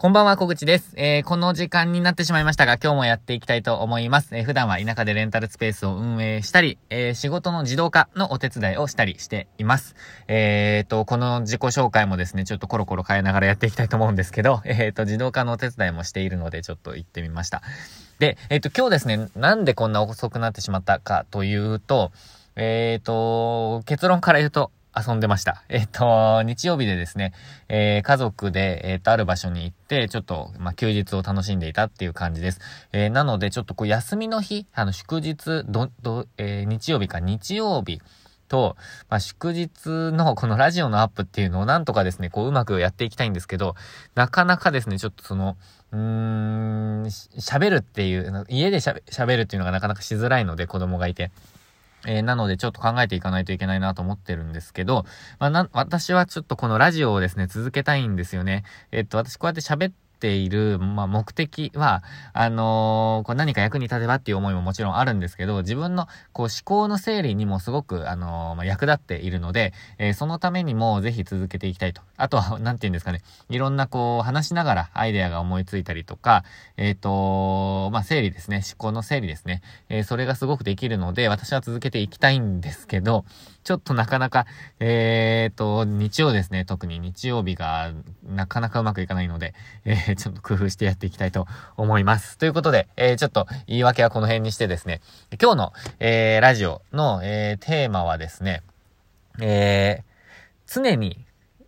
[0.00, 0.94] こんばんは、小口です。
[0.96, 4.34] えー、この時間になってしまいましたが、今日もやっていきたいと思います。
[4.34, 9.94] えー、普段は田舎でレンタルスペースを運営したり、えー、仕事の自動化のお手伝いをしたりしています。
[10.26, 17.60] えーと、この自己紹介もですね、ちょっとコロコロ変えながらやっていきたいと思うんですけど、えーと、自動化のお手伝いもしているので、ちょっと行ってみました。
[18.20, 22.10] で、えっ、ー、と、今日ですね、なんでこんな遅くなってしまったかというと、
[22.56, 24.70] えっ、ー、と、結論から言うと、
[25.06, 25.62] 遊んでました。
[25.68, 27.32] えっ、と、日曜日でですね、
[27.68, 32.60] えー、家族で、えっ、と、ある場所に行って、ちょっと、まあ、休日を楽しんでいたっていう感じです。
[32.92, 38.00] えー、なので、ちょっとこう、休みの日、あの、祝日、ど、ど、えー、日曜日か、日曜日、
[38.50, 38.76] と、
[39.08, 43.76] まあ、祝日のこのラジオのアップっていうのをなんとかですね、こううまくやっていきたいんですけど、
[44.16, 45.56] なかなかですね、ちょっとその、
[45.92, 51.30] うーん、喋るっていう、家で喋るっていうのがなかなかしづらいので、子供がいて。
[52.06, 55.04] えー、なのでちょっと考えていかないといけないなと思ってるんですけど、
[55.38, 58.64] まあ、な、私はちょっとこのラジオをですね、続けたいんですよね。
[58.90, 72.02] えっと、私こうやって喋っている、まあ、目的は、あのー、こう何か役に立てばっていう思いももちろんあるんですけど、自分のこう思考の整理にもすごく、あのー、まあ、役立っているので、えー、そのためにもぜひ続けていきたいと。
[72.16, 76.44] あとは、なんて言うんですかね、いろんなこう話しながらアイデアが思いついたりとか、
[76.76, 79.62] えっ、とまあ、整理ですね、思考の整理ですね。
[79.88, 83.24] えそれがすごくできるので、私は続けていきたいんですけど、
[83.62, 84.46] ちょっとなかなか、
[84.78, 87.92] えっ、と、日曜ですね、特に日曜日が
[88.26, 92.38] なかなかうまくいかないので、えー、ちょっと工夫してやっていきたいと思います。
[92.38, 95.00] ということで、えー、ちょっと言い訳はこの辺にしてですね、
[95.40, 98.62] 今日の、えー、ラジオの、えー、テーマはですね、
[99.40, 101.24] えー、常に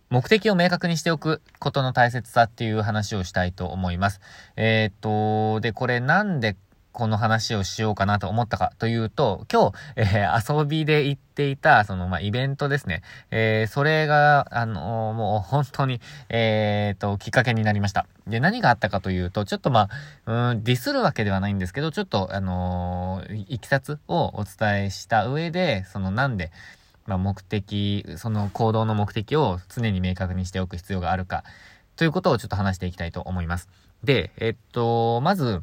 [0.09, 4.21] 目的を明確にしておくことの大切さっていう話をしたいと思います。
[4.55, 6.55] えっ、と、で、これなんで
[6.93, 13.01] この話をしようかなと思ったかというと、今日、えー、遊びで行っていた、その、まあ、イベントですね。
[13.31, 18.05] えー、それが、あのー、もう本当に、えー、と、きっかけになりました。
[18.27, 19.89] で、何があったかというと、ちょっとま
[20.25, 26.51] あ、うん、ディスるわけではないんですけど、ちょっと、あのいきさつをお伝えした上で、その、なんで、
[27.07, 31.43] まあ、目的、その行動の目的を常に明確にしておく必要があるか、
[31.95, 33.67] ということをちょっと話していきたいと思います。
[34.03, 35.61] で、えっと、まず、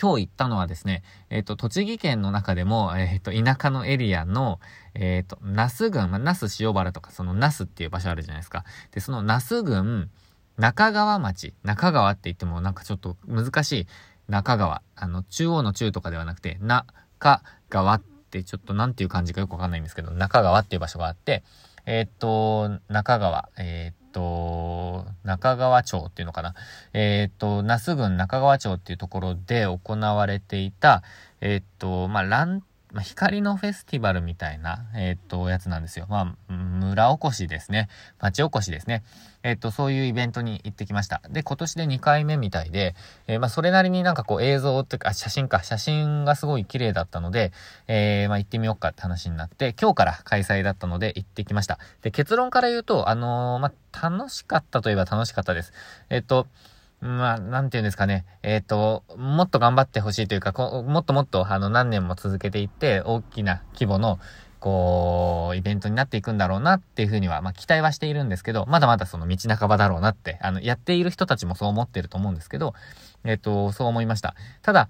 [0.00, 4.58] 今日行ったのはですね、えっ、ー、と、栃木県の中でも、えっ、ー、と、田舎のエリアの、
[4.94, 8.64] えっ、ー、と、那須郡、まあ、那須塩原とか、その那須っていう場所あるじゃないですか。
[8.92, 10.08] で、その那須郡、
[10.56, 13.86] 中川町、中川って言ってもなんかちょっと難しい
[14.28, 14.82] 中川。
[14.96, 21.42] あの、中央の中とかではなくて、中川ってちょっとなんていう感じかよくわかんないんですけど、中川っていう場所があって、
[21.84, 26.54] えっ、と、中川、えっ、と、中川町っていうのかな。
[26.92, 31.02] えっ、と、那須郡中川町っていうところで行われていた、
[31.40, 36.06] えっ、と、まあ、ランまあ、光のフェスティバルみたいな、えっ、と、やつなんですよ。
[36.08, 37.88] まあ、村おこしですね。
[38.18, 39.04] 町おこしですね。
[39.42, 41.22] えっ、と、そういうイベントに行ってきました。
[41.30, 42.94] で、今年で2回目みたいで、
[43.26, 47.52] えー、まあ、それなりになんかこう映像っていうか、写真か、写真がすごい綺麗だったので、
[47.86, 51.78] え、まあ、行ってみようかって話になって、今日から開催だったので行ってきました。
[52.02, 55.72] で、結論から言うと、あの、まあ、楽しかったといえば楽しかったです。
[56.08, 56.48] えっ、と、
[57.00, 58.26] まあ、なんて言うんですかね。
[58.42, 64.18] えっ、ー、と、もっと頑張ってほしいというか、こもっともっと、あの、何年も続けていって、大きな規模の、
[64.58, 72.74] こう、イベントになっていくんだろうなっていうふうには、まあ、期待はしているんですけど、まだまだその道半ばだろうなって、あの、やっている人たちもそう思ってると思うんですけど、
[73.24, 74.34] えっ、ー、と、そう思いました。
[74.60, 74.88] ただ、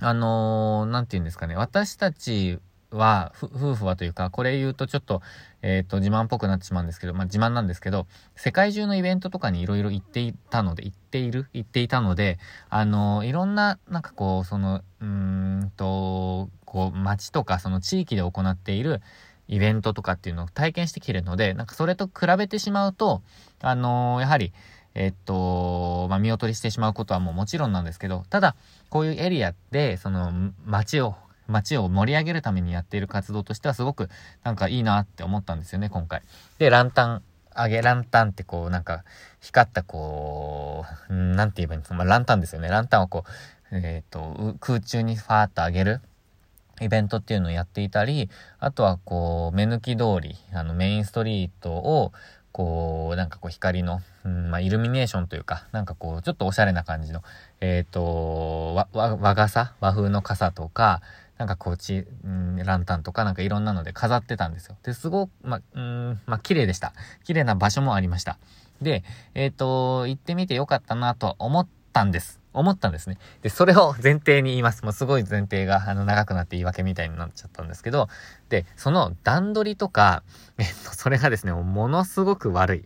[0.00, 1.54] あのー、なんて言うんですかね。
[1.54, 2.58] 私たち
[2.90, 5.20] は、夫婦はというか、これ言うとちょっと、
[5.62, 8.06] えっ、ー、と、自慢っぽくなってしまうんですけど、まあ、自慢なんですけど、
[8.36, 11.48] 世界中のイベントとかにいろいろ行っていたので、行っている？
[11.52, 12.38] 行っていたので、
[12.70, 19.02] あの、いろんな、なんかこう、その、うんと、こう、街とか、その地域で行っている
[19.48, 23.22] イベントとかっていうのを体験してきてるので、なんかそれと比べてしまうと、
[23.60, 24.52] あのやはり、
[24.94, 28.56] えっと、まあ、見劣りしてしまうことはもうもちろんなんですけど、ただ、
[28.90, 30.32] こういうエリアで、その、
[30.64, 31.14] 街を
[31.48, 34.08] 街を盛り上げるためにやっている活動としてはすごく
[34.44, 36.22] なんかいいなって思ったんですよね、今回。
[36.58, 37.22] で、ランタン、
[37.54, 39.04] あげランタンってこうなんか
[39.40, 42.68] 光ったこう、なんて言えばいいんですか、まあ、ランタンですよね。
[42.68, 46.00] ランタンをこう、えっ、ー、と、空中にファーっと上げる
[46.80, 48.30] イベントっていうのをやっていたり、
[48.60, 52.12] あとはこう、目抜き通り、あのメインストリートを、
[52.52, 57.22] こう、なんかこう光の、うん、まあ、イルミネーションというか、なんかこう、ちょっとおしゃれな感じの、
[57.60, 59.74] えっ、ー、と、わ、わ、和傘？
[59.80, 61.02] 和風の傘とか、
[61.38, 64.76] なんかこうち、うん、ランタンとかなんかいろんなので飾ってたんですよ。
[64.82, 66.92] で、すごく、ま、うん、ま、綺麗でした。
[67.24, 68.38] 綺麗な場所もありました。
[68.82, 69.04] で、
[69.34, 72.40] えっ、ー、と、行ってみてよかったなと思ったんです。
[72.52, 73.18] 思ったんですね。
[73.42, 74.82] で、それを前提に言います。
[74.84, 78.08] もうすごい前提が、あの、長くなって言い訳みたいになっちゃったんですけど、
[78.48, 80.22] で、その段取りとか、
[80.58, 82.84] えっと、それがですね、ものすごく悪い。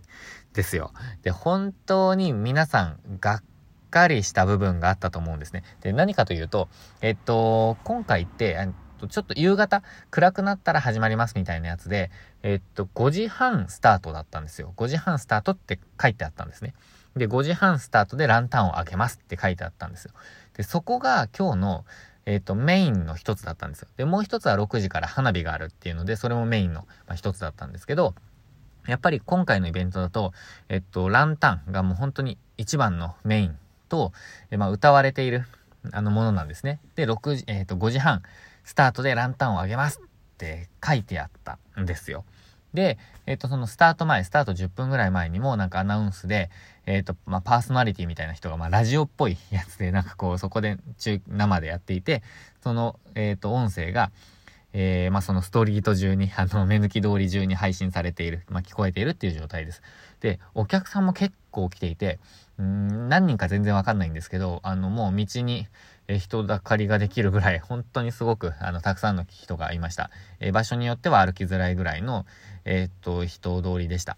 [0.53, 0.93] ですよ。
[1.23, 3.43] で、本当に皆さん、がっ
[3.93, 5.63] かりした部分があったと思うんですね。
[5.83, 6.69] で、何かというと、
[7.01, 8.69] えっと、今回って、
[9.09, 12.11] ちょっと夕方暗くなったら始まりますみたいなやつで、
[12.43, 14.73] えっと、5時半スタートだったんですよ。
[14.77, 16.75] 5時半スタートって書いてあったんですね。
[17.17, 20.13] で、5時半スタートでランタンを開けますって書いてあったんですよ。
[20.57, 21.85] で、そこが今日の、
[22.25, 23.89] えっ、と、メインの一つだったんですよ。
[23.97, 28.15] で、もう一つは6時から花火があるっていうので、それもメインの、まあ、一つだったんですけど、
[28.87, 30.33] やっぱり今回のイベントだと、
[30.69, 33.59] えっと、ランタンがもう本当に一番のメイン
[33.93, 34.13] と、
[34.51, 35.45] えまあ、歌われている、
[35.93, 36.81] あの、ものなんですね。
[36.95, 38.23] で、6時、えっと、5時半、
[38.65, 42.25] スタートでランタンをあげますって書いてあったんですよ。
[42.73, 42.97] で、
[43.27, 46.49] えっ、と、そのスタート前、スタート10分ぐらい前にも、なんかアナウンスで、
[46.87, 52.23] えっ、と、まあ、パーソナリティみたいな人が、まあ、ラジオっぽいやつで、なんかこう、そこで中、生でやっていて、
[52.63, 54.11] その、えっ、と、音声が、
[54.73, 59.83] えー、まあ、そのストリート中に、あの、目抜き通り中に配信されている、まあ、聞こえているっていう状態です。
[60.21, 62.21] で、お客さんも結構来ていて、
[62.63, 65.67] ん、何人か全然わかんないんですけど、あの、もう道に、
[66.09, 70.11] え人だかりができるぐらい、本当にすごく、あの、たくさんの人がいました。
[70.41, 72.27] え場所によっては歩きづらいぐらいの、
[72.65, 74.17] えー、っと、人通りでした。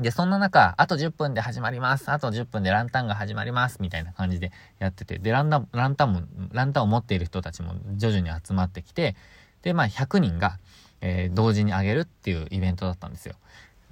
[0.00, 2.10] で、そんな中、あと10分で始まります。
[2.10, 3.78] あと10分でランタンが始まります。
[3.80, 4.50] みたいな感じで
[4.80, 6.22] やってて、で、ランタン、ランタンも、
[6.52, 9.14] ランタンを持っている人たちも徐々に集まってきて、
[9.62, 10.58] で、まあ、100人が、
[11.00, 13.36] えー、同時にあげるっていうイベントだったんですよ。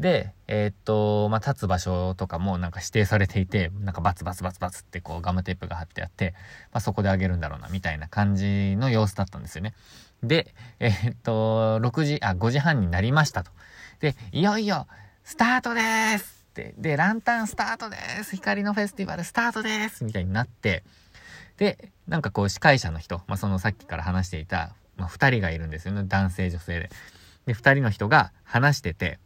[0.03, 6.35] で、えー、っと、まあ、立つ場所とかもなんか指定されていて、なんかバツバツバツバツってこうガムテープが貼ってあって、
[6.73, 9.75] まあ、そこであげるんだろうな、みたいな感じの様子だったんですよね。
[10.25, 13.53] で、えー、っと、6時、あ、5時半になりましたと。
[14.01, 14.89] で、いよいよ、
[15.23, 20.83] スタートですって、で、ランタンスタートです光のフェスティバルスタートですみたいになって、
[21.59, 26.03] で、なんかこう司会者の人、まあ、そのさっきから話していた、まあ、2人がいるんですよね。
[26.09, 26.91] 男性、女性で。
[27.47, 29.21] で、2人の人が話してて、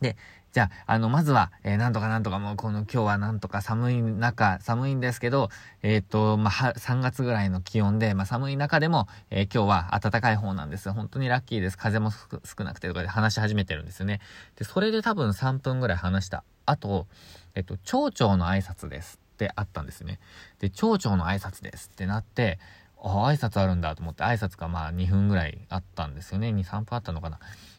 [0.00, 0.16] で、
[0.52, 5.50] じゃあ、あの、まずは、えー、なんとかなんとかもう、この今日はなんとか寒い中、寒いんですけど、
[5.82, 10.90] えっ、と、まあ、3月ぐらいの気温で、まあ、寒い中でも、えー、今日は暖かい方なんです。
[10.90, 11.76] 本当にラッキーです。
[11.76, 14.20] 風も少なくてとかで話し始めてるんですよね。
[14.56, 16.44] で、それで多分3分ぐらい話した。
[16.64, 17.06] あと、
[17.54, 20.18] えっ、と、町長の挨拶ですってあったんですね。
[20.60, 22.58] で、町長の挨拶ですってなって、
[23.02, 26.48] あ、挨拶あるんだと思って、挨拶がまあ2分ぐらいあったんですよね。
[26.48, 27.38] 2、3分あったのかな。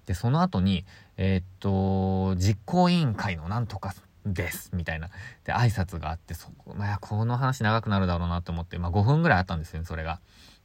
[0.10, 0.86] で、その後に、
[1.18, 3.94] えー、っと、実行委員会のなんとか
[4.26, 5.10] です、みたいな。
[5.44, 10.20] で、挨拶があって、そこ、まあ、この話長くなるだろうなと思って、まあ5分ぐらいあったんですよね、それが。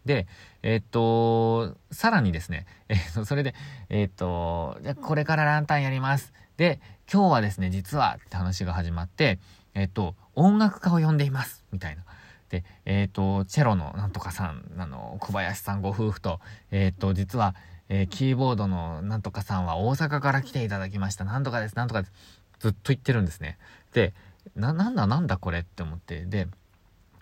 [0.06, 0.26] で、
[0.62, 3.54] えー、っと、さらにですね、 えー、それで、
[3.90, 6.32] えー、っと、じゃこれからランタンやります。
[6.56, 6.80] で、
[7.12, 9.38] 今日はですね、実はって話が始まって、
[9.74, 12.04] えっと、音楽家を呼んでいます、みたいな。
[12.48, 17.54] で、えっ、と、チェロのなんとかさん、あの、小林さんご夫婦と、えっ、と、実は、
[17.88, 21.24] えー、キーボードのなんとかさんは大阪から来ていただきました。
[21.24, 22.12] なんとかです、なんとかです。
[22.60, 23.58] ずっと言ってるんですね。
[23.92, 24.14] で、
[24.56, 26.24] な、なんだなんだこれって思って。
[26.24, 26.48] で、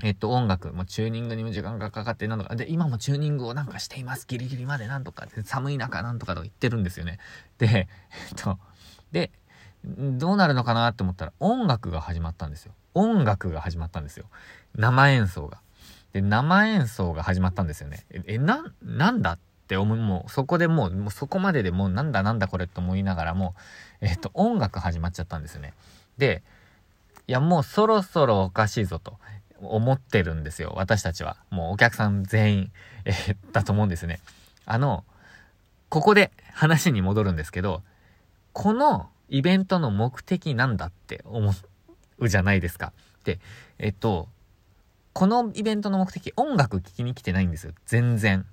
[0.02, 4.26] えっと、音楽、もチューニングにも時間がかかって、なんとか、で、今もチューニングをなんかしています。
[4.26, 7.18] ギリギリまでなんとか、寒い中なんとかと言ってるんですよね。
[7.58, 8.58] で、えっと、
[9.12, 9.30] で、
[9.84, 12.72] どうなるのかなって思ったら音楽が始まったんですよ。
[12.94, 14.26] 音楽が始まったんですよ。
[14.74, 15.60] 生演奏が。
[16.12, 18.04] で、生演奏が始まったんですよね。
[18.26, 19.38] え、な、なんだ
[19.72, 23.54] って思う、もうそこでもう、もうそこまででもうなんだなんだこれって思いながらも、
[24.02, 25.72] えっと、音楽始まっちゃったんですね。
[26.18, 26.42] で、
[27.26, 29.16] いやもうそろそろおかしいぞと
[29.62, 30.74] 思ってるんですよ。
[30.76, 31.38] 私たちは。
[31.48, 32.72] もうお客さん全員、
[33.06, 34.20] えー、だと思うんですね。
[34.66, 35.04] あの、
[35.88, 37.82] ここで話に戻るんですけど、
[38.52, 41.50] このイベントの目的なんだって思
[42.18, 42.92] うじゃないですか。
[43.24, 43.38] で、
[43.78, 44.28] えっと、
[45.14, 47.72] このイベントの目的、音楽聴きに来てないんですよ。
[47.86, 48.46] 全然。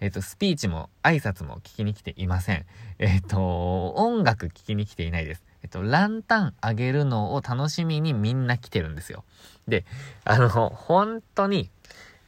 [0.00, 2.66] えっ、と、スピーチも挨拶も聞きに来ていません。
[2.98, 5.44] えっ、と、音楽聴きに来ていないです。
[5.62, 9.24] えっ、と、ランタンあげるのを楽しみにみんな来てるんですよ。
[9.66, 9.84] で、
[10.24, 11.70] あの、本当に、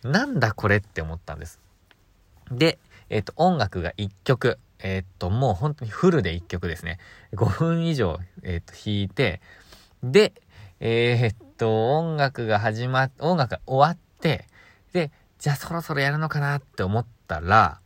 [0.02, 1.60] なんだこれって思ったんです。
[2.50, 2.78] で、
[3.10, 4.58] えっ、と、音楽が1曲。
[4.80, 6.98] えっ、と、もう本当にフルで1曲ですね。
[7.34, 9.40] 5分以上、えっ、と、弾いて、
[10.02, 10.32] で、
[10.80, 14.46] えっと、音楽が始まっ、音楽が終わって、
[14.92, 17.80] で、じゃあそろそろやるのかなって思ってたら、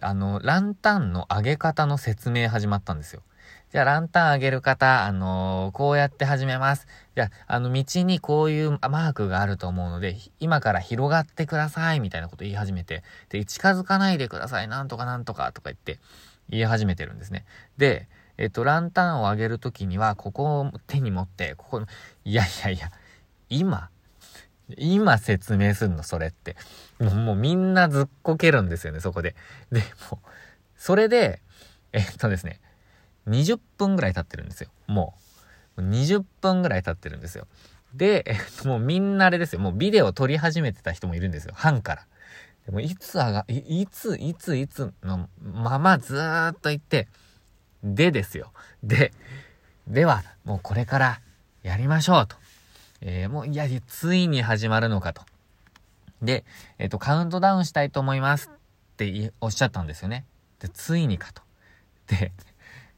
[0.00, 3.22] あの、ランタンの上げ方の説明始まったんですよ。
[3.70, 6.86] じゃあ、ランタン上げる方、あのー、こうやって始めます。
[7.16, 15.98] じゃあ、あの、道にこういうマークがあると思うので、今から広がってください、みたいなこと言い始めて、で、近づかないでください、なんとかなんとか、とか言って
[16.48, 17.44] 言い始めてるんですね。
[17.76, 18.06] で、
[18.36, 21.86] えっと、ランタンを上げるときには、ここを手に持って、ここの、
[22.24, 22.90] いやいやいや、
[23.48, 23.90] 今、
[24.76, 26.56] 今説明すんの、それって。
[26.98, 29.34] もうもうみんなずっこけるんですよね、そこで。
[29.70, 30.20] で、も、
[30.76, 31.40] それで、
[31.92, 32.60] えっとですね、
[33.28, 34.70] 20分ぐらい経ってるんですよ。
[34.86, 35.14] も
[35.76, 37.46] う20分ぐらい経ってるんですよ。
[37.94, 39.60] で、えっと、もうみんなあれですよ。
[39.60, 41.54] もうビデオ撮り始めてた人もいるんですよ。
[41.56, 42.06] 班から。
[42.66, 47.08] でもいつ上が、いいつ、いつ、いつのままずーっと行って、
[47.82, 48.52] でですよ。
[48.82, 49.12] で、
[49.86, 51.20] では、もうこれから
[51.62, 52.36] やりましょうと。
[53.04, 55.22] えー、もう、いや、ついに始まるのかと。
[56.22, 56.44] で、
[56.78, 60.24] えっ、ー、と、カウントダウンしたいと思いますっておっしゃったんですよね。
[60.58, 61.42] で、ついにかと。
[62.08, 62.32] で、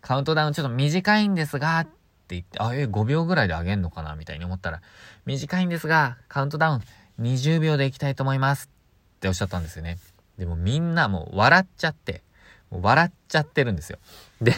[0.00, 1.90] カウントダウンちょっと短いんですが、って
[2.36, 4.80] 言って、あ、え、5秒ぐらいで上げんのかなみたいに思ったら、
[5.25, 6.82] 短いんですが、カウントダウン
[7.20, 8.70] 20秒でいきたいと思います
[9.16, 9.98] っておっしゃったんですよね。
[10.38, 12.22] でもみんなもう笑っちゃって、
[12.70, 13.98] 笑っちゃってるんですよ。
[14.40, 14.52] で、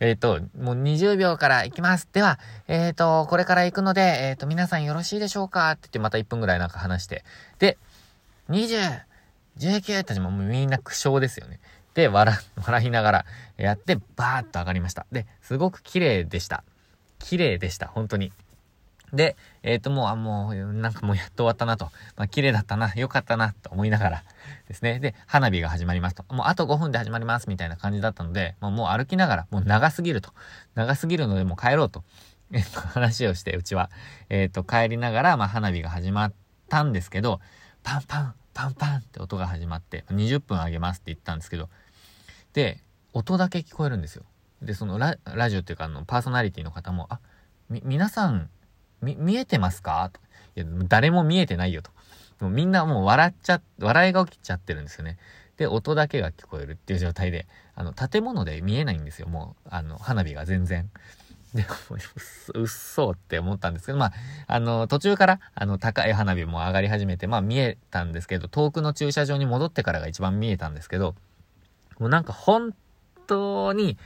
[0.00, 2.08] えっ、と、もう20秒から行きます。
[2.12, 5.70] では、えっ、ー、と、これから行くので、えっ、ー、と、皆さんよろしいでしょうか？
[5.70, 7.24] って言ってまた1分ぐらいなんか話して。
[7.58, 7.78] で、
[8.50, 9.00] 20、
[9.58, 11.60] 19たちもうみんな苦笑ですよね。
[11.94, 15.06] で、笑、 笑いながらやって、バーッと上がりました。
[15.12, 16.62] で、すごく綺麗でした。
[17.18, 18.32] 綺麗でした、本当に。
[19.12, 21.86] で、えっ、ー、と、もう、あ、もう、なんかもうやっと終わったなと。
[22.16, 24.24] まあ、綺麗だったな、良かったな、と思いながら
[24.68, 24.98] ですね。
[24.98, 26.24] で、花火が始まりますと。
[26.34, 30.32] もうあと5分で始まります、みたいな感じだったので、もうもう歩きながら、もう長すぎると。
[30.74, 32.04] 長すぎるので、もう帰ろうと。
[32.52, 33.90] えっと、話をして、うちは。
[34.28, 36.32] えっ、ー、と、帰りながら、まあ、花火が始まっ
[36.68, 37.40] たんですけど、
[37.82, 41.68] パンパン、パンパンって音が始まって、20分あげますって言ったんですけど、
[42.52, 42.80] で、
[43.12, 44.24] 音だけ聞こえるんですよ。
[44.62, 47.20] で、そのララジオっていうか、あの、パーソナリティの方も、あ、
[47.68, 48.48] み、皆さん、
[49.02, 50.10] み、見えてますか？
[50.56, 51.90] いや、誰も見えてないよと。
[52.40, 55.18] もうみんなもう笑っちゃ、笑いが起きちゃってるんですよね。
[55.56, 59.28] で、音だけが聞こえるっていう状態で、あの、建物で見えないんですよ。
[59.28, 60.90] もう、あの、花火が全然。
[61.54, 61.64] で、
[62.54, 64.12] うっそって思ったんですけど、まあ、
[64.46, 71.14] あの、途中から、あの、高い花火も上がり始めて、まあ見えたんですけど、遠くの駐車場に戻ってからが一番見えたんですけど、
[71.98, 72.74] もうなんか本
[73.26, 73.96] 当に、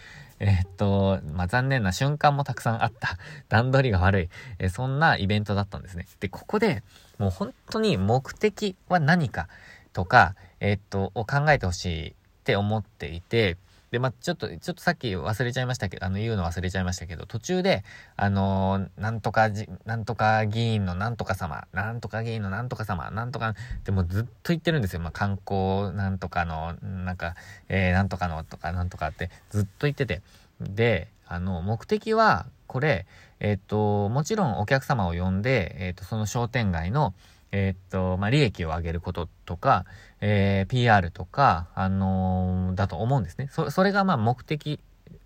[0.41, 3.19] えー、っと、まあ、残念な瞬間もたくさんあった。
[3.49, 4.29] 段取りが悪い。
[4.59, 6.07] えー、そんなイベントだったんですね。
[6.19, 6.83] で、ここで、
[7.19, 9.49] もう本当に目的は何か
[9.93, 13.59] とか、えー、っと、を考えてほしいって思っていて、
[13.91, 17.83] で、まあ、ちょっと、ちょっとさっき忘れちゃいましたけど、あの、言うの忘れちゃいましたけど、途中で、
[18.17, 23.55] あのー、なんとかじ、なんとか議員のなんとか様、なんとか議員のなんとか様、なんとか、
[23.85, 25.01] でもずっと言ってるんですよ。
[25.01, 27.35] まあ、観光なんとかの、なんか、
[27.69, 30.23] えー、なんとかのとか、なんとかってずっと言ってて。
[30.61, 33.07] で、あの、目的は、これ、
[33.41, 37.15] えっ、と、もちろんお客様を呼んで、えっ、と、その商店街の、
[37.53, 39.85] えっと、まあ、利益を上げることとか、
[40.21, 43.49] えー、PR とか、あのー、だと思うんですね。
[43.51, 44.81] そ、それがま目的、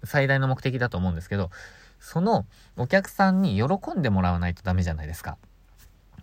[0.04, 1.50] 最大の目的だと思うんですけど、
[2.00, 5.36] そのお客さんに喜んでもらわないとダメじゃないですか。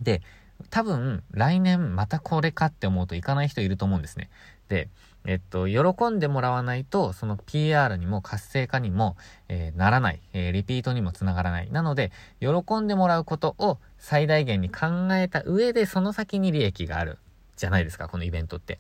[0.02, 0.22] で、
[0.70, 4.30] 多分、来年またこれかって思うといかない人いると思うんですね。
[4.70, 4.90] で、
[5.26, 9.16] えっと、喜んでもらわないと、その PR にも活性化にも、
[9.50, 11.72] えー、ならない、えー、リピートにもつながらない。
[11.72, 17.20] なので、喜んでもらうことを最大限に考えた上で、その先に利益がある。
[17.56, 18.80] じゃないですか、このイベントって。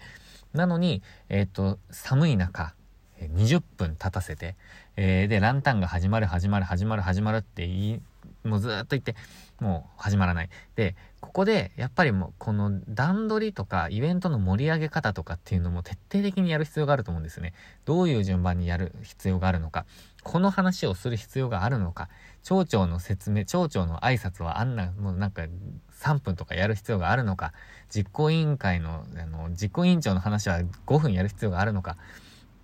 [0.54, 2.74] なのに、えっと、寒い中、
[3.20, 4.56] 20分経たせて、
[4.96, 8.02] えー、で、ランタンが始まる、始まる、始まる、始まるって言い、
[8.44, 9.16] もうずっと言って、
[9.60, 10.50] もう始まらない。
[10.76, 17.54] で、ここで、やっぱりもう、この段取りとか、イベントの盛り上げ方とかっていうのも徹底的にやる必要があると思うんですね。
[17.86, 19.86] どういう順番にやる必要があるのか。
[20.24, 22.10] この話をする必要があるのか。
[22.44, 25.44] 町長の説明、町長の挨拶はあんな、もうなんか、
[26.00, 27.54] 3分とかやる必要があるのか。
[27.90, 31.98] 実行委員会の、あの、実行委員長の話は5分やる必要があるのか。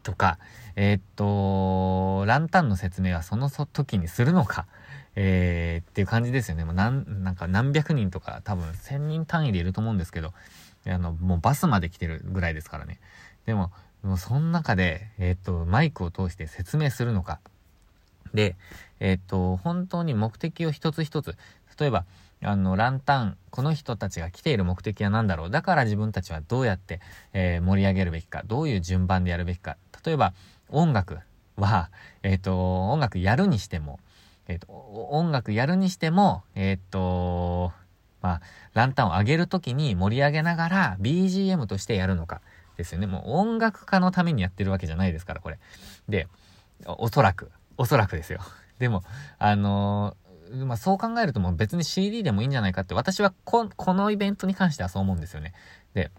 [0.01, 0.39] とか、
[0.79, 4.67] えー、っと、ランタンの説明はその時にするのか。
[5.19, 6.63] えー、っていう感じですよね。
[6.63, 10.31] もうなん、なんか何百人とか多分1000人単位でいると思うんですけど、
[10.85, 12.99] あの、もうバスまで来てるぐらいですからね。
[13.47, 13.71] でも、
[14.03, 17.39] もうその中で、えー、っと、マイクを通して説明するのか。
[18.35, 18.55] で、
[18.99, 21.35] えー、っと、本当に目的を一つ一つ、
[21.79, 22.05] 例えば、
[22.43, 27.01] あの、ランタン、この人たちが来ている目的は何だろうだから自分たちはどうやって、
[27.33, 29.77] えー、盛り上げるべきか、どういう順番でやるべきか。
[30.05, 30.33] 例えば、
[30.69, 31.19] 音楽
[31.55, 31.89] は、
[32.23, 33.99] えっ、と、音楽やるにしても、
[34.47, 34.67] えっ、ー、と、
[35.11, 37.71] 音楽やるにしても、えっ、ー、と、
[38.21, 38.41] まあ、
[38.73, 42.41] ランタンを上げるときに盛り上げながら BGM としてやるのか
[42.77, 43.07] ですよね。
[43.07, 45.59] もう音楽家のためにやってるわけじゃないですから、これ。
[46.07, 46.27] で、
[46.85, 48.39] おそらく、おそらくですよ。
[48.79, 49.03] でも、
[49.39, 50.15] あの、
[50.53, 55.53] まあ、そう考えるともう別に CD でもいいんじゃないかって私はこ、このイベントに関してはそう思うんですよね。
[55.93, 56.11] で、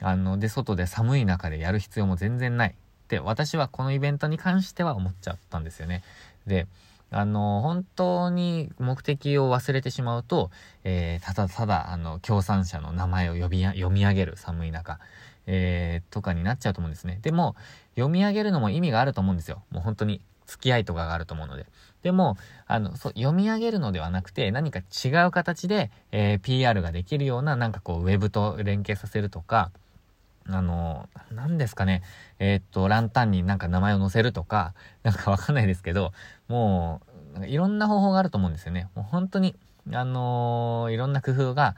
[0.00, 2.74] あの、で、外で寒い中でやる必要も全然ない。
[3.04, 6.02] って私はこのイベントに関しては思っちゃったんですよね。
[6.46, 6.66] で、
[7.10, 10.50] あの、本当に目的を忘れてしまうと、
[10.82, 14.98] えー、ただただ、あの、協賛者の名前を呼び読み上げる寒い中、
[15.46, 17.20] えー、とかになっちゃうと思うんですね。
[17.22, 17.54] でも、
[17.94, 19.62] 読み上げるのも意味があると思うんですよ。
[19.70, 21.66] もう本当に付き合いとかがあると思うので。
[22.02, 29.70] でも、あの、そう、読み上げるのではなくて、何か違う形で、えー、PR ができるような、なんかこう、ウェブと連携させるとか、
[30.48, 32.02] あの、何ですかね。
[32.38, 36.12] えー、っと、ランタンになんか名前を載せるとか、なんかわかんないですけど、
[36.48, 37.00] も
[37.40, 38.88] う、いろんな方法があると思うんですよね。
[38.94, 39.56] もう本当に、
[39.92, 41.76] あのー、いろんな工夫が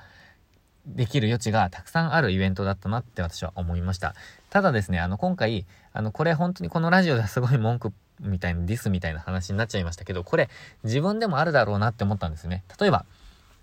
[0.86, 4.14] できる余地がたくさんあるイベントだったなって私は思いました。
[4.50, 10.48] ただですね、あの、今回、あの、これ本当にこのラジオではすごい文句みたいな、ディスみたいな話になっちゃいましたけど、これ
[10.84, 12.62] 自分でもあるだろうなって思ったんですね。
[12.80, 13.04] 例えば、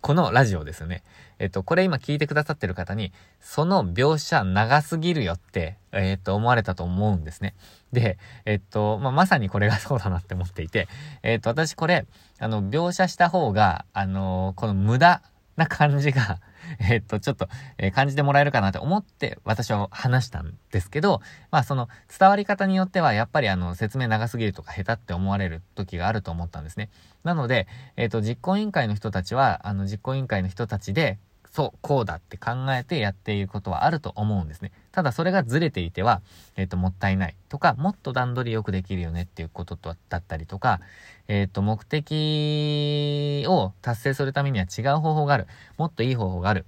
[0.03, 1.01] このラジオですよね。
[1.39, 7.55] えっと、これ今聞いてくださってる方に、その描写長すぎるよって、えっと、思われたと思うんですね。
[7.93, 10.89] で、えっと、まあ、まさにこれがそうだなって思っていて、
[11.23, 12.05] えっと、私これ、
[12.39, 15.21] あの、描写した方が、あのこの無駄
[15.55, 16.41] な感じが
[16.79, 26.89] えっと、ちょっと、え、感じてもらえるかなと思って私は話したんですけど、まあその伝わり方によってはやっぱりあの説明長すぎるとか下手って思われる時があると思ったんですね。
[27.23, 31.19] なので、えっ、と、実行委員会の人たちは、あの実行委員会の人たちで、
[31.51, 34.71] そう、こうだって考えてやっていることはあると思うんですね。
[34.93, 36.21] ただそれがずれていては、
[36.55, 40.81] えっ、ー、と、もったいないとか、もっと段取りよくできるよねっていうこととだったりとか、
[41.27, 45.47] えっ、ー、と、目的を達成するためには違う方法がある。
[45.77, 46.65] もっといい方法がある。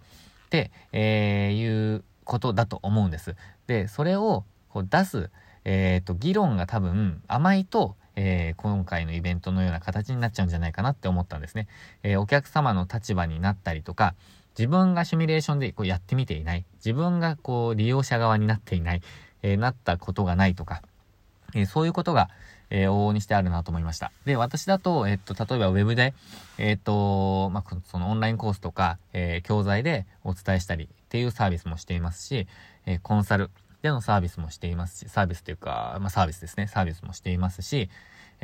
[0.48, 3.36] って、えー、いうことだと思うんです。
[3.68, 5.30] で、それをこう出す、
[5.64, 11.68] えっ、ー、と、議論が多分甘いと、えー、今回のイベントのような形になっちゃうんじゃないかなって思ったんですね。
[12.02, 14.16] えー、お客様の立場になったりとか、
[14.58, 19.02] 自分がシミュレーションでこうやってみていない、自分がこう利用者側になっていない、
[19.42, 20.82] えー、なったことがないとか、
[21.54, 22.30] えそういうことが、
[22.72, 24.12] え往々にしてあるなと思いました。
[24.26, 26.14] で、私だと、えっと、例えば web で、
[26.58, 32.48] えっと、まあ、そのオンラインコースとか、え教材でお伝えしたりっていうサービスもしていますし、
[32.86, 33.52] えコンサル
[33.84, 37.90] でのサービスもしていますし、サービスというか、まあ、サービスですね、サービスもしていますし、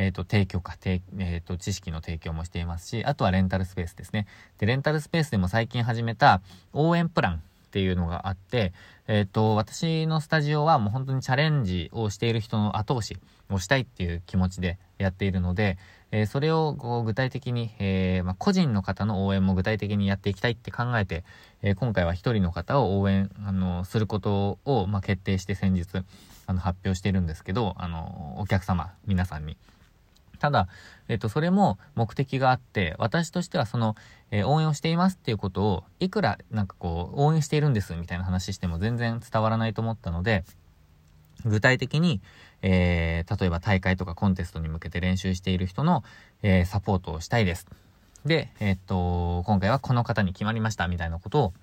[0.01, 4.25] えっ、ー、と、提供か、えっ、ー、と、知識の提供もしていますし、あとはレンタルスペースですね。
[4.57, 6.41] で、レンタルスペースでも最近始めた
[6.73, 7.39] 応援プランっ
[7.71, 8.73] ていうのがあって、
[9.07, 13.17] えっ、ー、と、私のスタジオはもう本当にチャレンジをしている人の後押し
[13.49, 15.77] をしたいっていう気持ちでやっているので、
[16.11, 21.23] え、それをこう具体的に、えー、まあ、個人の方の応援も具体的にやっていきたいって考えて、
[21.61, 26.03] え今回は一人の方を応援、あの、することを、まあ、決定して先日、
[26.47, 29.55] あの、発表してるんですけど、あの、お客様、皆さんに。
[30.41, 30.67] ただ、
[31.07, 33.95] えっと、それも目的があって、私としてはその、
[34.31, 40.43] えー、応援をしていますっていうことを、いくらなんかこう、応援しているんですみたいな話しても全然伝わらないと思ったので、
[41.45, 42.21] 具体的に、
[42.63, 46.03] えー、例えば大会とかコンテストに向けて練習している人の、
[46.41, 47.67] えー、サポートをしたいです。
[48.25, 51.53] で、え、っと、今回はこの方に決まりましたみたいなことを、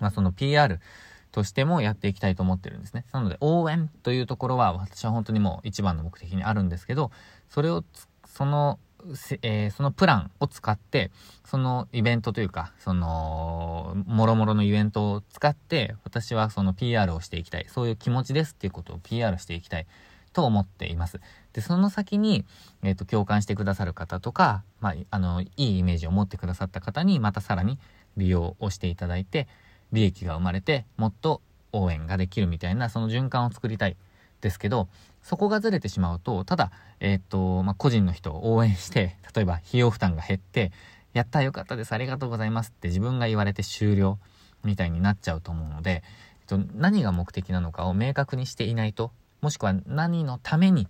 [0.00, 0.80] まあ、その PR
[1.36, 3.04] としてもやっていきたいと思ってるんですね。
[3.12, 7.10] なので、応援というところは私は本当にもう一番の目的にあるんですけど、
[7.48, 7.84] それを
[8.26, 8.78] その、
[9.42, 11.10] えー、そのプランを使って、
[11.44, 17.66] そのイベントというか、その、もろもろのイベントを使って、私はその PR をしていきたい。
[17.68, 19.86] そういう気持ちですっていうことを PR していきたい
[20.32, 21.20] と思っています。
[21.52, 22.44] で、その先に、
[22.82, 27.78] えっ、ー、と、共感してくださる方とか、まあ、あの、いいイメージを持ってくださった方に、またさらに
[28.16, 29.48] 利用をしていただいて、
[29.92, 31.40] 利益が生まれて、もっと
[31.72, 33.96] 応援ができるみたいな、その循環を作りたい
[34.40, 34.88] ですけど、
[35.22, 36.70] そこがずれてしまうと、ただ、
[37.00, 40.72] えー、っと、まあ、個人の人を応援して、 例えば費用負担が減って、
[41.12, 44.18] やったよかったです、ありがとうございますって自分が言われて終了
[44.64, 46.02] みたいになっちゃうと思うので、
[46.40, 50.88] えっと、何が目的なのかを明確にしていないと、もしくは何のために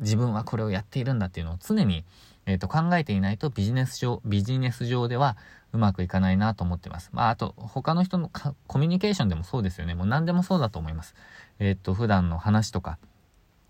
[0.00, 2.04] 自分はこれをやっているんだっていうのを常に、
[2.46, 5.36] えっと、考えていないとビジネス上、ビジネス上では
[5.76, 7.10] うまくいかないなと思ってます。
[7.12, 8.30] まあ、あと、他の人の
[8.66, 9.94] コミュニケーションでもそうですよね。
[9.94, 11.14] もう何でもそうだと思います。
[11.58, 12.98] えっと、普段の話とか、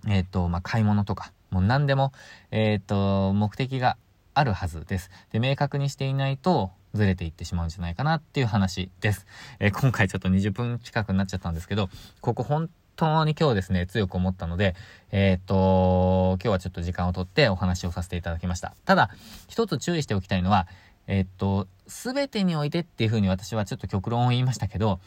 [0.08, 2.12] えっ、と、まあ、買い物とか、もう何でも、
[2.50, 3.96] えっ、と、目的が
[4.34, 5.10] あるはずです。
[5.32, 9.26] で、明確にしていないと、ずれていってしまうんじゃないかなっていう話です。
[9.60, 11.88] え、今回ちょっと20分近くになっちゃったんですけど、
[12.20, 14.74] ここ本当に今日ですね、強く思ったので、
[15.12, 18.74] えっ、と、今日はちょっと時間をとってお話をさせていただきました。
[18.84, 19.10] ただ、
[19.48, 20.66] 一つ注意しておきたいのは、
[21.06, 25.00] えっ、と、すべてにおいてっていうふうに私はちょっと極論を言いましたけど、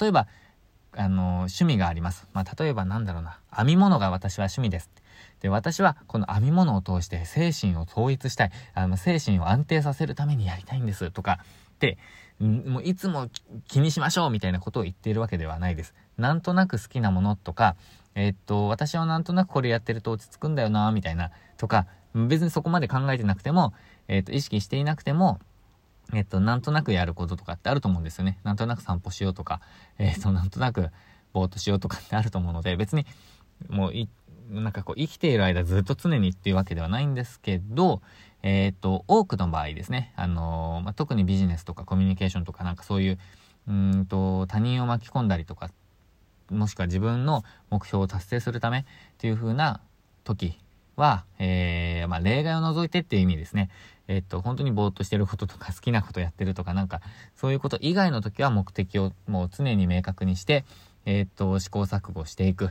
[0.00, 0.26] 例えば、
[0.92, 2.26] あの、趣味があります。
[2.32, 3.38] まあ、例えばなんだろうな。
[3.54, 4.90] 編み物が私は趣味です。
[5.40, 8.50] で、私はこの編み物を通して精神を統一したい。
[8.74, 11.10] あの、精神を安定させるためにやりたいんです。
[11.10, 11.40] とか、
[11.78, 11.98] で、
[12.40, 13.28] もういつも
[13.66, 15.94] 気にしましょうみたいなことを言っているわけではないです。
[16.18, 17.76] なんとなく好きなものとか、
[18.14, 21.86] えー、っと、私はなんとなくこれやってると落ち着くんだよな、みたいな、とか、
[22.28, 23.74] 別にそこまで考えてなくても、
[24.08, 25.38] えー、っと、意識していなくても、
[26.14, 28.38] えっと、なんとなくやることとかってあると思うんですよね。
[28.44, 29.60] なんとなく散歩しようとか、
[29.98, 30.90] えっと、なんとなく
[31.32, 33.06] ぼーっとしようとかってあると思うので、別に、
[33.68, 34.08] もうい、
[34.50, 38.00] なんかこう生きている間ずっと常にっていうわけではないんですけど、
[38.42, 43.18] えっ、と、多くの場合ですね、あのまあ、特にビジネスとかコミュニケーションとかなんかそういう、
[43.68, 45.70] うんと、他人を巻き込んだりとか、
[46.50, 48.84] もしくは自分の目標を達成するためっ
[49.18, 49.80] ていう風な
[50.22, 50.56] 時
[50.96, 53.70] は、えー、まあ、例外を除いてっていう意味ですね。
[54.08, 57.00] えっと、本当にぼーっとしてることとか好きなことやってるとかなんか、
[57.36, 60.64] そういうこと以外の時は目的をもう常に明確にして、
[61.04, 62.68] えっと、試行錯誤していくっ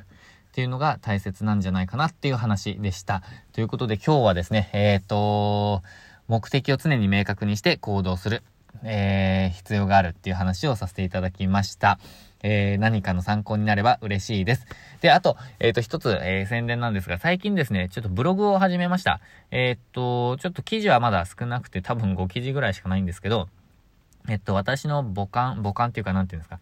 [0.54, 3.24] ていうのが大切なんじゃないかなっていう話でした。
[3.52, 5.84] ということで今日はですね、えっと、
[6.28, 8.42] 目的を常に明確にして行動する、
[8.84, 12.00] えー、必要があるっていう話をさせていただきました。
[12.48, 14.68] えー、何かの参考になれば嬉しいです。
[15.02, 19.20] で、あと、えっ、ー、と、一つ、えー、宣伝なんですが、最近ですね、ちょっとブログを始めました。
[19.50, 23.50] えっと、ちょっと記事はまだ少なくて、多分5記事ぐらいしかないんですけど、
[24.30, 26.60] えっと、私の母艦、母艦っていうか、なんていうんですか、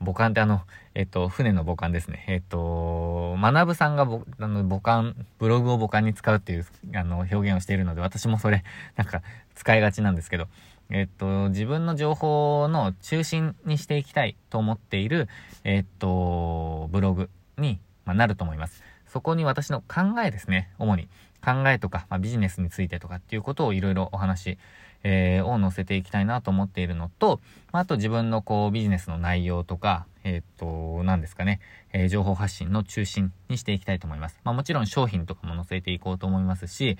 [0.00, 0.62] 母艦ってあの、
[0.94, 2.24] えっと、船の母艦ですね。
[2.28, 8.64] えっと、学さんがぼ、あの、母艦、ブログを母艦に使うっていう、あの、表現をしているので、私もそれ、
[8.96, 9.20] なんか、
[9.54, 10.48] 使いがちなんですけど、
[10.90, 15.28] えっと、自分の情報の中心にしていきたいと思っている、
[15.64, 18.82] えっと、ブログに、まあなると思います。
[19.06, 21.08] そこに私の考えですね、主に。
[21.44, 24.58] 考えとか、まあ、ビジネスについてとかっていうことをいろいろお話、
[25.04, 27.40] えー、を載せていきたいなと思っているのと、
[27.72, 31.60] まあ、あと自分のこうビジネスの内容とか、えっ、と、何ですかね、
[31.92, 34.40] えー、情報発信の中心にしていきたいと思います。
[34.42, 36.98] まあ、もちろん商品とかも載せていこうと思いますし、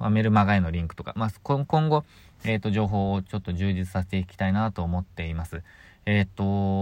[0.00, 2.04] まあ、メルマガへのリンクとか、まあ、今後、
[2.44, 5.62] えっ、ー、と、情報をちょっと充実させていきたいなと思っています。
[6.06, 6.28] えっ、ー、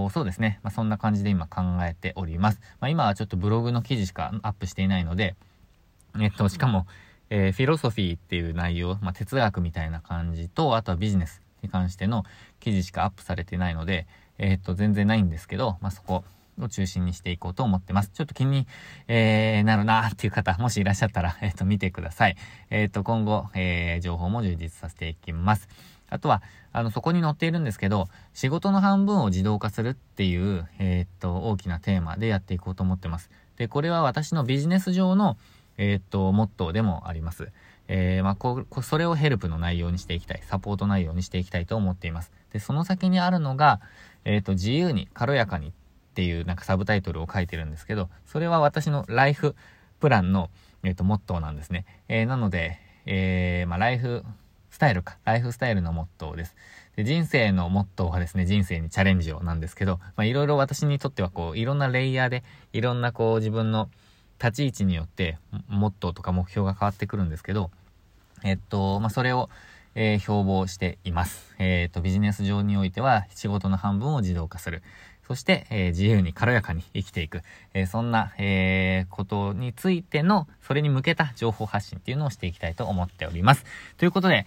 [0.07, 0.61] と、そうですね。
[0.62, 2.61] まあ、そんな感じで今考えております。
[2.81, 5.35] まあ、今はちょっとブログの記事しかアップしていないので、
[6.20, 6.87] えっ、ー、と、しかも、
[7.31, 12.24] えフィロソフィーっていう内容、まあ、哲学みたいな感じと、あとはビジネスに関しての
[12.61, 14.07] 記事しかアップされてないので、
[14.38, 16.24] えっ、と、全然ないんですけど、まあ、そこ、
[16.61, 18.11] を中心にしていこうと思ってます。
[18.11, 18.66] ちょっと気に、
[19.07, 22.37] えー、なるなーっていう方、もしいらっしゃったら、えっ、と、見てください。
[22.71, 25.68] えっ、と、今後、えー、情報も充実させていきます。
[26.11, 26.42] あとは、
[26.73, 33.31] あの、そこに載っているんですけど、仕事の半分を自動化するっていう、えっと、大きなテーマでやっていこうと思ってます。
[33.57, 35.37] で、これは私のビジネス上の、
[35.77, 37.51] えっと、モットーでもあります。
[37.88, 40.42] えー、まあ、こう、それをヘルプの内容にしていきたい。
[40.44, 42.31] サポート内容にしていきたいと思っています。
[42.53, 43.81] で、その先にあるのが、
[44.25, 45.73] えっ、と、自由に、軽やかに
[46.18, 49.54] ていうなんかサブタイトルを書いてるんですけど、それは私のライフ
[50.00, 50.50] プランの、
[50.83, 51.87] え、ー、と、モットーなんですね。
[52.09, 54.24] えー、なので、えー、まあ、ライフ
[54.68, 55.16] スタイルか。
[55.24, 56.57] ライフスタイルのモットーです。
[56.96, 63.88] で、人生のモットーはですね、人生にチャレンジをなんですけど、まあ、いろいろ私にとってはこう、いろんなレイヤーで、いろんなこう、自分の
[64.42, 67.70] 立ち位置によって、モットーとか目標が変わってくるんですけど、
[68.42, 69.50] えっと、まあ、それを、
[69.94, 71.54] えー、標榜しています。
[71.59, 74.83] えっ、と、ビジネス上においては、仕事の半分を自動化する。
[75.29, 77.43] そして、えー、自由に軽やかに生きていく。
[77.75, 83.67] えー、そんな、えー、ことについての、それに向けた情報発信っていうのをしていきたいと思っております。
[83.99, 84.47] ということで、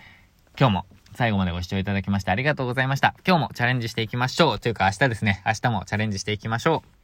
[0.59, 3.13] 今日も最後までご視聴いただきましてありがとうございました。
[3.27, 4.59] 今日もチャレンジしていきましょう。
[4.59, 7.00] というか明日ですね、明日もチャレンジしていきましょう。